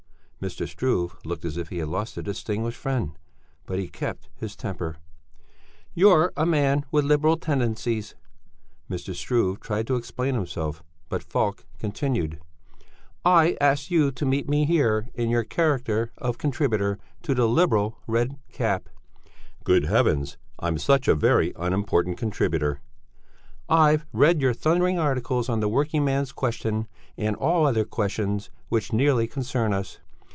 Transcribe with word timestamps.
Mr. 0.41 0.67
Struve 0.67 1.17
looked 1.23 1.45
as 1.45 1.55
if 1.55 1.69
he 1.69 1.77
had 1.77 1.87
lost 1.87 2.17
a 2.17 2.23
distinguished 2.23 2.75
friend, 2.79 3.15
but 3.67 3.77
he 3.77 3.87
kept 3.87 4.27
his 4.33 4.55
temper. 4.55 4.95
"You're 5.93 6.33
a 6.35 6.47
man 6.47 6.83
with 6.91 7.05
liberal 7.05 7.37
tendencies...." 7.37 8.15
Mr. 8.89 9.13
Struve 9.13 9.59
tried 9.59 9.85
to 9.85 9.95
explain 9.97 10.33
himself, 10.33 10.81
but 11.09 11.21
Falk 11.21 11.63
continued: 11.77 12.39
"I 13.23 13.55
asked 13.61 13.91
you 13.91 14.09
to 14.13 14.25
meet 14.25 14.49
me 14.49 14.65
here 14.65 15.09
in 15.13 15.29
your 15.29 15.43
character 15.43 16.11
of 16.17 16.39
contributor 16.39 16.97
to 17.21 17.35
the 17.35 17.47
liberal 17.47 17.99
Red 18.07 18.35
Cap." 18.51 18.89
"Good 19.63 19.83
heavens! 19.85 20.39
I'm 20.57 20.79
such 20.79 21.07
a 21.07 21.13
very 21.13 21.53
unimportant 21.55 22.17
contributor...." 22.17 22.81
"I've 23.69 24.07
read 24.11 24.41
your 24.41 24.55
thundering 24.55 24.97
articles 24.97 25.49
on 25.49 25.59
the 25.59 25.69
working 25.69 26.03
man's 26.03 26.31
question, 26.31 26.87
and 27.15 27.35
all 27.35 27.67
other 27.67 27.85
questions 27.85 28.49
which 28.69 28.91
nearly 28.91 29.27
concern 29.27 29.71
us. 29.71 29.99